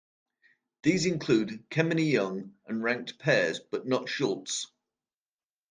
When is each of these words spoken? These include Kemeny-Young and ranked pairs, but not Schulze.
These 0.81 1.05
include 1.05 1.69
Kemeny-Young 1.69 2.55
and 2.65 2.83
ranked 2.83 3.19
pairs, 3.19 3.59
but 3.59 3.85
not 3.85 4.07
Schulze. 4.09 4.65